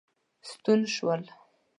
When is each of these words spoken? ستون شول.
ستون 0.49 0.79
شول. 0.93 1.23